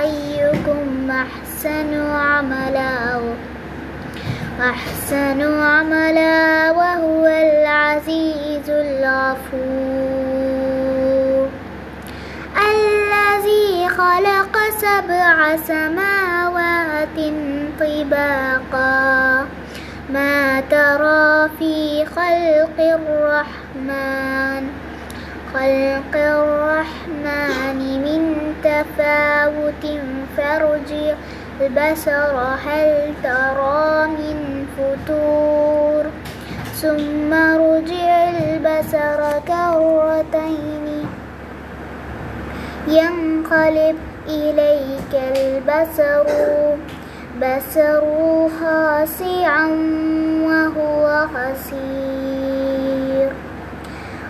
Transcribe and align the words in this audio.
أيكم 0.00 1.10
أحسن 1.10 2.10
عملا 2.10 3.20
أحسن 4.60 5.42
عملا 5.42 6.70
وهو 6.70 7.26
العزيز 7.26 8.70
الغفور. 8.70 10.14
الذي 12.56 13.88
خلق 13.88 14.58
سبع 14.78 15.56
سماوات 15.56 17.18
طباقا. 17.80 19.46
ما 20.10 20.60
ترى 20.60 21.48
في 21.58 22.06
خلق 22.06 22.78
الرحمن. 22.78 24.83
خلق 25.54 26.14
الرحمن 26.14 27.78
من 28.04 28.22
تفاوت 28.64 29.84
فرجع 30.36 31.14
البصر 31.60 32.34
هل 32.66 33.14
ترى 33.22 34.06
من 34.06 34.66
فتور 34.76 36.04
ثم 36.82 37.32
رجع 37.34 38.28
البصر 38.28 39.20
كرتين 39.48 40.86
ينقلب 42.88 43.96
إليك 44.28 45.12
البصر 45.14 46.26
بصر 47.42 48.02
خاسعا 48.60 49.66
وهو 50.46 51.26
خسير. 51.34 52.93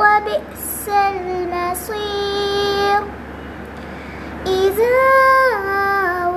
وبئس 0.00 0.88
المصير. 0.88 3.00
إذا 4.46 5.00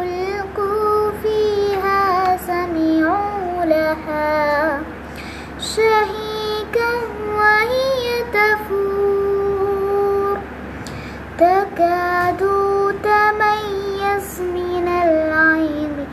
ألقوا 0.01 1.11
فيها 1.23 2.37
سمعوا 2.37 3.65
لها 3.65 4.79
شهيكا 5.59 6.91
وهي 7.37 8.23
تفور. 8.33 10.37
تكاد 11.37 12.41
تميز 13.03 14.41
من 14.41 14.87
العين 14.87 16.07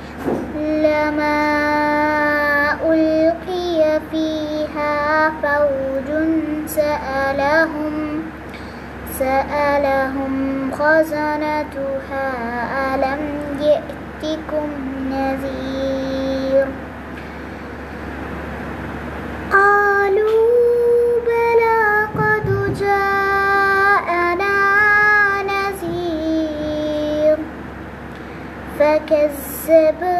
لما 0.56 1.40
ألقي 2.82 4.00
فيها 4.10 5.30
فوج 5.42 6.08
سألهم 6.74 8.22
سألهم 9.18 10.70
خزنتها 10.72 12.28
ألم 12.94 13.20
يأتكم 13.60 14.68
نذير؟ 15.10 16.66
قالوا 19.52 20.48
بلى 21.26 21.80
قد 22.18 22.46
جاءنا 22.80 24.56
نذير. 25.42 27.36
فكذبنا 28.78 30.13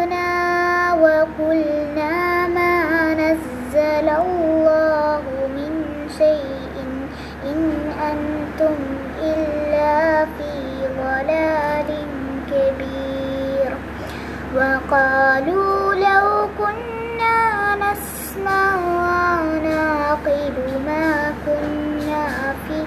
أنتم 8.15 8.77
إلا 9.23 10.25
في 10.25 10.53
ضلال 10.99 11.91
كبير. 12.51 13.71
وقالوا 14.57 15.95
لو 15.95 16.49
كنا 16.59 17.39
نسمع 17.77 18.67
ونعقل 18.99 20.57
ما 20.87 21.09
كنا 21.47 22.27
في 22.69 22.79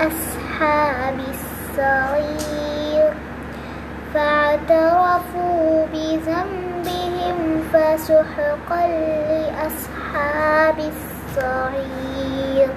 أصحاب 0.00 1.18
السعير. 1.34 3.12
فاعترفوا 4.14 5.86
بذنبهم 5.92 7.38
فسحقا 7.72 8.86
لأصحاب 9.28 10.78
السعير. 10.78 12.68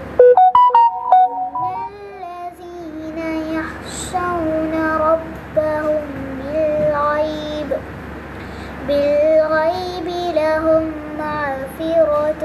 بالغيب 8.87 10.07
لهم 10.35 10.91
مغفرة 11.19 12.43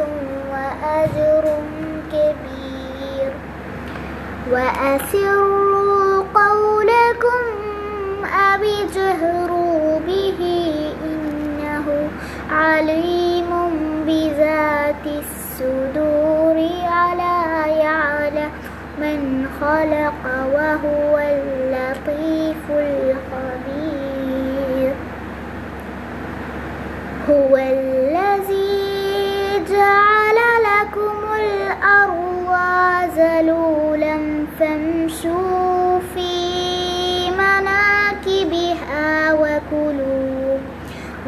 وأجر 0.51 1.45
كبير. 2.13 3.33
وأسروا 4.53 6.25
قولكم 6.35 7.43
أو 8.25 8.63
اجهروا 8.63 10.01
به 10.07 10.41
إنه 11.05 11.87
عليم 12.51 13.51
بذات 14.07 15.07
الصدور. 15.07 16.57
ألا 17.11 17.67
يعلم 17.67 18.51
من 18.99 19.21
خلق 19.61 20.23
وهو 20.55 21.19
اللطيف 21.19 22.65
الخبير. 22.71 23.30
هو 27.31 27.57
الذي 27.57 28.91
جعل 29.71 30.39
لكم 30.67 31.19
الأرض 31.41 32.51
ذلولا 33.17 34.17
فامشوا 34.59 35.99
في 36.15 36.33
مناكبها 37.31 39.09
وكلوا 39.33 40.59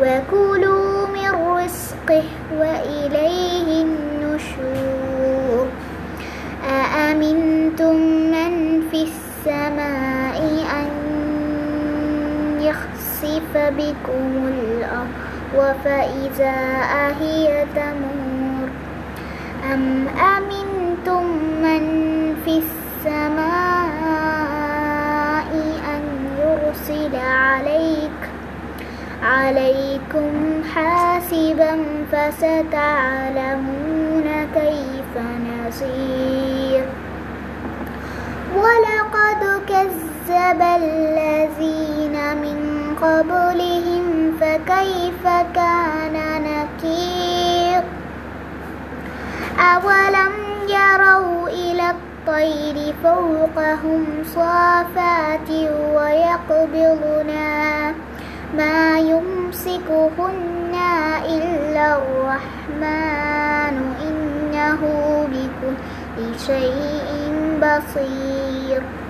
وكلوا 0.00 1.06
من 1.06 1.30
رزقه 1.30 2.24
وإليه 2.58 3.68
النشور. 3.82 5.66
أأمنتم 6.70 7.96
من 8.34 8.82
في 8.90 9.00
السماء 9.02 10.38
أن 10.80 10.90
يخسف 12.60 13.50
بكم 13.56 14.48
الأرض؟ 14.48 15.21
فإذا 15.84 16.58
هي 17.20 17.46
تمور. 17.74 18.68
أم 19.72 19.84
أمنتم 20.08 21.24
من 21.62 21.82
في 22.44 22.54
السماء 22.58 23.42
أن 25.94 26.04
يرسل 26.38 27.14
عليك 27.16 28.20
عليكم 29.22 30.32
حاسبا 30.74 31.72
فستعلمون 32.12 34.26
كيف 34.54 35.12
نصير. 35.48 36.84
ولقد 38.56 39.42
كذب 39.68 40.60
الذين 40.62 42.16
من 42.36 42.58
قبلهم 43.02 44.36
فكيف 44.40 45.24
كان 45.54 46.16
نكير؟ 46.42 47.82
أولم 49.58 50.32
يروا 50.68 51.48
إلى 51.48 51.90
الطير 51.90 52.94
فوقهم 53.02 54.04
صافات 54.34 55.50
ويقبضنا 55.94 57.50
ما 58.56 58.98
يمسكهن 58.98 60.74
إلا 61.24 61.96
الرحمن 61.96 63.76
إنه 64.02 64.80
بكل 65.32 66.38
شيء 66.46 67.10
بصير. 67.58 69.01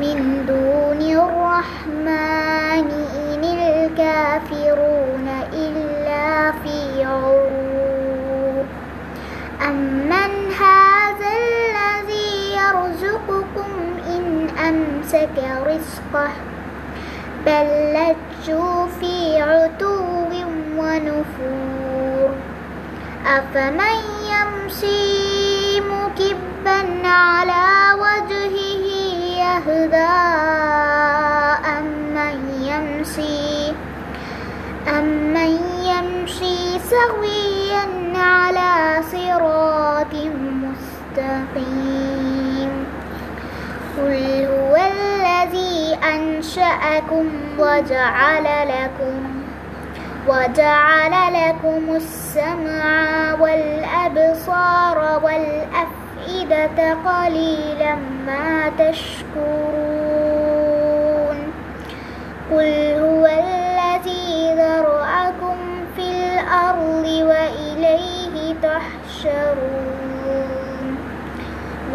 من 0.00 0.46
دون 0.46 1.00
الرحمن 1.02 2.88
إن 3.18 3.44
الكافرون 3.44 5.28
إلا 5.52 6.52
في 6.52 7.04
عروق 7.04 8.66
أمن 9.68 10.32
هذا 10.60 11.30
الذي 11.42 12.30
يرزقكم 12.54 13.72
إن 14.06 14.24
أمسك 14.68 15.36
رزقه. 15.66 16.30
بل 17.46 17.68
لجوا 17.94 18.86
في 19.00 19.42
عتو 19.42 19.98
ونفور. 20.78 22.30
أفمن 23.26 23.98
يمشي 24.32 25.80
مكبا 25.80 27.08
على 27.08 27.66
وجهه 27.94 28.57
يهدى 29.58 30.14
أمن 31.78 32.38
يمشي 32.62 33.72
أمن 34.88 35.52
يمشي 35.82 36.78
سويا 36.78 37.84
على 38.14 39.02
صراط 39.02 40.14
مستقيم. 41.16 42.72
قل 43.96 44.46
هو 44.46 44.74
الذي 44.76 45.98
أنشأكم 46.14 47.26
وجعل 47.58 48.46
لكم 48.68 49.20
وجعل 50.28 51.14
لكم 51.34 51.82
السمع 51.96 53.34
والأبصار 53.40 54.98
والأفئدة 55.24 55.97
قليلا 56.52 57.94
ما 58.26 58.70
تشكرون. 58.78 59.28
قل 62.52 62.72
هو 63.00 63.26
الذي 63.26 64.54
ذرأكم 64.54 65.56
في 65.96 66.10
الأرض 66.10 67.04
وإليه 67.04 68.54
تحشرون. 68.62 70.08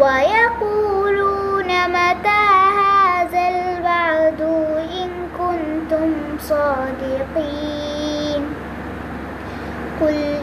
ويقولون 0.00 1.70
متى 1.88 2.44
هذا 2.80 3.48
البعد 3.48 4.40
إن 5.02 5.10
كنتم 5.38 6.10
صادقين. 6.38 8.42
قل 10.00 10.33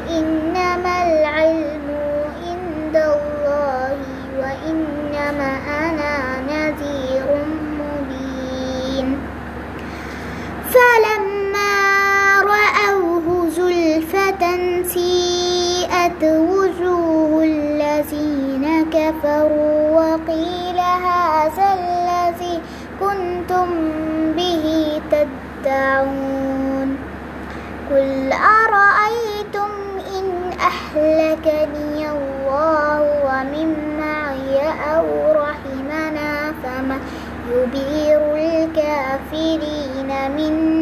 وجوه 16.23 17.43
الذين 17.43 18.85
كفروا 18.91 19.89
وقيل 19.91 20.79
هذا 20.79 21.67
الذي 21.73 22.59
كنتم 22.99 23.67
به 24.37 24.65
تدعون 25.11 26.97
قل 27.91 28.33
أرأيتم 28.33 29.71
إن 30.17 30.51
أهلكني 30.59 32.09
الله 32.09 33.01
ومن 33.25 33.69
معي 33.99 34.59
أو 34.95 35.05
رحمنا 35.41 36.53
فما 36.63 36.97
يبير 37.51 38.35
الكافرين 38.35 40.09
من 40.37 40.80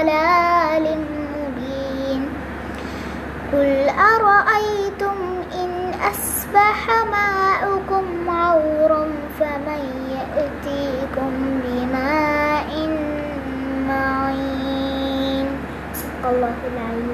ضلال 0.00 0.86
مبين. 1.36 2.22
قل 3.52 3.88
أرأيتم 3.88 5.16
إن 5.60 5.70
أصبح 6.12 6.78
ماؤكم 7.16 8.30
عورا 8.30 9.04
فمن 9.40 9.82
يأتيكم 10.16 11.32
بماء 11.64 12.70
معين؟ 13.88 15.46
صدق 15.94 16.24
الله 16.30 16.58
العظيم 16.72 17.09